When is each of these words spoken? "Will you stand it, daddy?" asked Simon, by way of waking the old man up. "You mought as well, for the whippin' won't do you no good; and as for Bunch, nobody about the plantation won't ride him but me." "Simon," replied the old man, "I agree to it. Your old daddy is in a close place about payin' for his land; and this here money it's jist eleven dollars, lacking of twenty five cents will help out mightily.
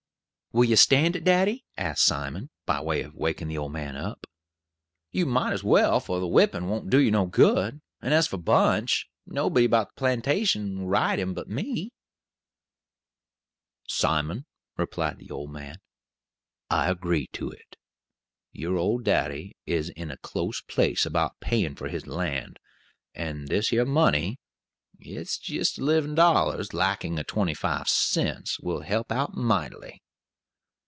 "Will 0.53 0.65
you 0.65 0.75
stand 0.75 1.15
it, 1.15 1.23
daddy?" 1.23 1.63
asked 1.77 2.03
Simon, 2.03 2.49
by 2.65 2.81
way 2.81 3.03
of 3.03 3.15
waking 3.15 3.47
the 3.47 3.57
old 3.57 3.71
man 3.71 3.95
up. 3.95 4.27
"You 5.09 5.25
mought 5.25 5.53
as 5.53 5.63
well, 5.63 6.01
for 6.01 6.19
the 6.19 6.27
whippin' 6.27 6.67
won't 6.67 6.89
do 6.89 6.97
you 6.97 7.09
no 7.09 7.25
good; 7.25 7.79
and 8.01 8.13
as 8.13 8.27
for 8.27 8.35
Bunch, 8.35 9.05
nobody 9.25 9.65
about 9.65 9.95
the 9.95 9.99
plantation 9.99 10.75
won't 10.79 10.89
ride 10.89 11.19
him 11.19 11.33
but 11.33 11.47
me." 11.47 11.91
"Simon," 13.87 14.45
replied 14.75 15.19
the 15.19 15.29
old 15.31 15.53
man, 15.53 15.77
"I 16.69 16.89
agree 16.89 17.27
to 17.27 17.49
it. 17.49 17.77
Your 18.51 18.75
old 18.75 19.05
daddy 19.05 19.55
is 19.65 19.87
in 19.91 20.11
a 20.11 20.17
close 20.17 20.59
place 20.59 21.05
about 21.05 21.39
payin' 21.39 21.75
for 21.75 21.87
his 21.87 22.07
land; 22.07 22.59
and 23.15 23.47
this 23.47 23.69
here 23.69 23.85
money 23.85 24.37
it's 24.99 25.37
jist 25.37 25.77
eleven 25.79 26.13
dollars, 26.13 26.73
lacking 26.73 27.17
of 27.19 27.27
twenty 27.27 27.53
five 27.53 27.87
cents 27.87 28.59
will 28.59 28.81
help 28.81 29.13
out 29.13 29.33
mightily. 29.33 30.01